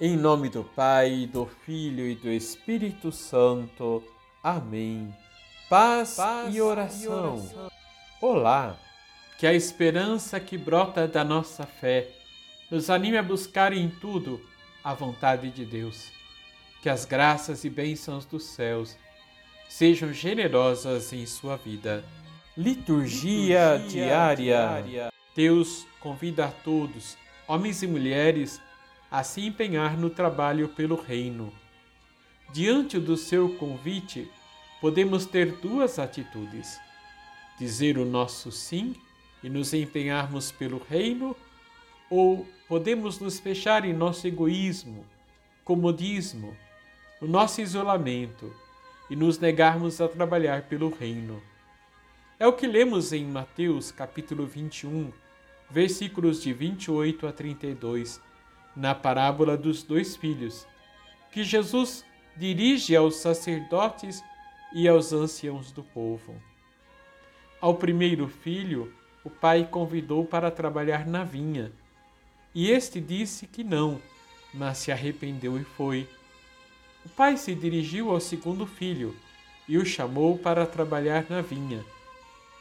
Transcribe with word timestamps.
Em 0.00 0.16
nome 0.16 0.48
do 0.48 0.64
Pai, 0.64 1.28
do 1.32 1.46
Filho 1.46 2.04
e 2.08 2.16
do 2.16 2.28
Espírito 2.28 3.12
Santo. 3.12 4.02
Amém. 4.42 5.14
Paz, 5.70 6.16
Paz 6.16 6.54
e, 6.54 6.60
oração. 6.60 7.02
e 7.02 7.08
oração. 7.08 7.70
Olá! 8.20 8.76
Que 9.38 9.46
a 9.46 9.52
esperança 9.54 10.40
que 10.40 10.58
brota 10.58 11.06
da 11.06 11.22
nossa 11.22 11.64
fé 11.64 12.08
nos 12.70 12.90
anime 12.90 13.18
a 13.18 13.22
buscar 13.22 13.72
em 13.72 13.88
tudo 13.88 14.40
a 14.82 14.92
vontade 14.94 15.50
de 15.50 15.64
Deus. 15.64 16.10
Que 16.82 16.88
as 16.88 17.04
graças 17.04 17.64
e 17.64 17.70
bênçãos 17.70 18.26
dos 18.26 18.44
céus 18.46 18.96
sejam 19.68 20.12
generosas 20.12 21.12
em 21.12 21.24
sua 21.24 21.56
vida. 21.56 22.04
Liturgia, 22.56 23.76
Liturgia 23.76 24.06
diária. 24.06 24.36
diária. 24.36 25.12
Deus 25.36 25.86
convida 26.00 26.46
a 26.46 26.50
todos, 26.50 27.16
homens 27.48 27.82
e 27.82 27.86
mulheres, 27.86 28.60
a 29.10 29.22
se 29.22 29.46
empenhar 29.46 29.96
no 29.96 30.10
trabalho 30.10 30.68
pelo 30.68 30.96
Reino. 30.96 31.52
Diante 32.52 32.98
do 32.98 33.16
seu 33.16 33.56
convite, 33.56 34.30
podemos 34.80 35.26
ter 35.26 35.52
duas 35.52 35.98
atitudes: 35.98 36.80
dizer 37.58 37.98
o 37.98 38.04
nosso 38.04 38.52
sim 38.52 38.94
e 39.42 39.48
nos 39.48 39.74
empenharmos 39.74 40.52
pelo 40.52 40.78
Reino, 40.78 41.36
ou 42.10 42.46
podemos 42.68 43.18
nos 43.18 43.38
fechar 43.38 43.84
em 43.84 43.92
nosso 43.92 44.26
egoísmo, 44.26 45.04
comodismo, 45.64 46.56
no 47.20 47.28
nosso 47.28 47.60
isolamento 47.60 48.54
e 49.10 49.16
nos 49.16 49.38
negarmos 49.38 50.00
a 50.00 50.08
trabalhar 50.08 50.62
pelo 50.62 50.90
Reino. 50.90 51.42
É 52.38 52.46
o 52.46 52.52
que 52.52 52.66
lemos 52.66 53.12
em 53.12 53.24
Mateus 53.24 53.92
capítulo 53.92 54.46
21, 54.46 55.12
versículos 55.70 56.42
de 56.42 56.52
28 56.52 57.26
a 57.26 57.32
32 57.32 58.20
na 58.76 58.94
parábola 58.94 59.56
dos 59.56 59.82
dois 59.82 60.16
filhos, 60.16 60.66
que 61.30 61.44
Jesus 61.44 62.04
dirige 62.36 62.96
aos 62.96 63.16
sacerdotes 63.16 64.22
e 64.72 64.88
aos 64.88 65.12
anciãos 65.12 65.70
do 65.70 65.82
povo. 65.82 66.34
Ao 67.60 67.74
primeiro 67.74 68.28
filho, 68.28 68.92
o 69.24 69.30
pai 69.30 69.66
convidou 69.70 70.24
para 70.24 70.50
trabalhar 70.50 71.06
na 71.06 71.24
vinha, 71.24 71.72
e 72.54 72.70
este 72.70 73.00
disse 73.00 73.46
que 73.46 73.64
não, 73.64 74.00
mas 74.52 74.78
se 74.78 74.92
arrependeu 74.92 75.58
e 75.58 75.64
foi. 75.64 76.08
O 77.04 77.08
pai 77.08 77.36
se 77.36 77.54
dirigiu 77.54 78.10
ao 78.10 78.20
segundo 78.20 78.66
filho 78.66 79.14
e 79.68 79.76
o 79.76 79.84
chamou 79.84 80.38
para 80.38 80.66
trabalhar 80.66 81.26
na 81.28 81.40
vinha. 81.40 81.84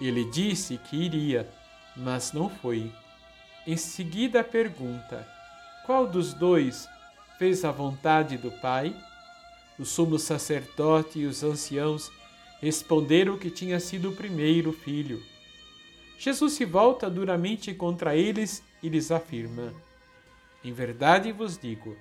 Ele 0.00 0.24
disse 0.24 0.76
que 0.78 0.96
iria, 0.96 1.48
mas 1.96 2.32
não 2.32 2.48
foi. 2.48 2.92
Em 3.66 3.76
seguida 3.76 4.42
pergunta: 4.42 5.26
qual 5.86 6.04
dos 6.04 6.34
dois 6.34 6.88
fez 7.38 7.64
a 7.64 7.70
vontade 7.70 8.36
do 8.36 8.50
Pai? 8.50 8.94
O 9.78 9.84
sumo 9.84 10.18
sacerdote 10.18 11.20
e 11.20 11.26
os 11.26 11.44
anciãos 11.44 12.10
responderam 12.60 13.38
que 13.38 13.50
tinha 13.50 13.78
sido 13.78 14.10
o 14.10 14.16
primeiro 14.16 14.72
filho. 14.72 15.22
Jesus 16.18 16.54
se 16.54 16.64
volta 16.64 17.08
duramente 17.08 17.72
contra 17.72 18.16
eles 18.16 18.64
e 18.82 18.88
lhes 18.88 19.12
afirma: 19.12 19.72
Em 20.64 20.72
verdade 20.72 21.30
vos 21.30 21.56
digo 21.56 21.96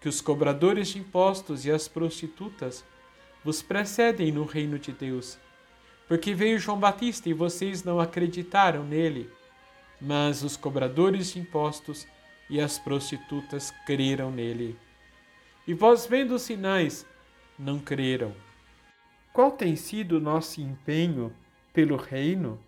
que 0.00 0.08
os 0.08 0.20
cobradores 0.20 0.88
de 0.88 1.00
impostos 1.00 1.64
e 1.64 1.72
as 1.72 1.88
prostitutas 1.88 2.84
vos 3.44 3.60
precedem 3.62 4.30
no 4.30 4.44
reino 4.44 4.78
de 4.78 4.92
Deus. 4.92 5.38
Porque 6.06 6.34
veio 6.34 6.60
João 6.60 6.78
Batista 6.78 7.28
e 7.28 7.32
vocês 7.32 7.82
não 7.82 7.98
acreditaram 7.98 8.84
nele, 8.84 9.28
mas 10.00 10.44
os 10.44 10.56
cobradores 10.56 11.32
de 11.32 11.40
impostos 11.40 12.06
e 12.54 12.60
as 12.60 12.78
prostitutas 12.78 13.72
creram 13.84 14.30
nele. 14.30 14.78
E 15.66 15.74
vós, 15.74 16.06
vendo 16.06 16.36
os 16.36 16.42
sinais, 16.42 17.04
não 17.58 17.80
creram. 17.80 18.32
Qual 19.32 19.50
tem 19.50 19.74
sido 19.74 20.18
o 20.18 20.20
nosso 20.20 20.60
empenho 20.60 21.34
pelo 21.72 21.96
reino? 21.96 22.62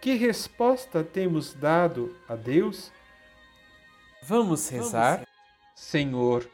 Que 0.00 0.14
resposta 0.14 1.02
temos 1.02 1.52
dado 1.52 2.16
a 2.28 2.36
Deus? 2.36 2.92
Vamos 4.22 4.68
rezar? 4.68 5.26
Senhor, 5.74 6.48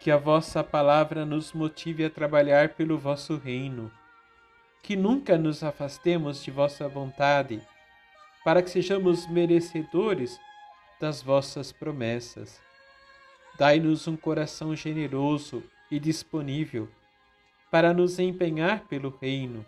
que 0.00 0.10
a 0.10 0.16
vossa 0.16 0.64
palavra 0.64 1.24
nos 1.24 1.52
motive 1.52 2.04
a 2.04 2.10
trabalhar 2.10 2.70
pelo 2.70 2.98
vosso 2.98 3.36
reino, 3.36 3.88
que 4.82 4.96
nunca 4.96 5.38
nos 5.38 5.62
afastemos 5.62 6.42
de 6.42 6.50
vossa 6.50 6.88
vontade, 6.88 7.62
para 8.44 8.64
que 8.64 8.70
sejamos 8.70 9.28
merecedores 9.28 10.40
das 11.00 11.22
vossas 11.22 11.72
promessas. 11.72 12.60
Dai-nos 13.58 14.06
um 14.06 14.16
coração 14.16 14.74
generoso 14.74 15.62
e 15.90 15.98
disponível 15.98 16.88
para 17.70 17.92
nos 17.92 18.18
empenhar 18.18 18.86
pelo 18.86 19.16
Reino 19.20 19.64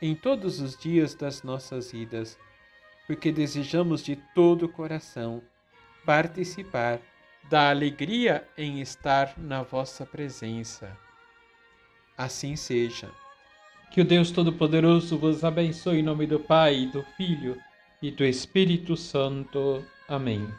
em 0.00 0.14
todos 0.14 0.60
os 0.60 0.76
dias 0.76 1.14
das 1.14 1.42
nossas 1.42 1.92
vidas, 1.92 2.38
porque 3.06 3.32
desejamos 3.32 4.02
de 4.02 4.16
todo 4.34 4.66
o 4.66 4.68
coração 4.68 5.42
participar 6.04 7.00
da 7.48 7.70
alegria 7.70 8.46
em 8.58 8.80
estar 8.80 9.34
na 9.38 9.62
vossa 9.62 10.04
presença. 10.04 10.96
Assim 12.16 12.56
seja. 12.56 13.10
Que 13.90 14.00
o 14.00 14.04
Deus 14.04 14.30
Todo-Poderoso 14.30 15.16
vos 15.16 15.44
abençoe 15.44 16.00
em 16.00 16.02
nome 16.02 16.26
do 16.26 16.40
Pai, 16.40 16.86
do 16.92 17.02
Filho 17.16 17.56
e 18.02 18.10
do 18.10 18.24
Espírito 18.24 18.96
Santo. 18.96 19.84
Amém. 20.08 20.58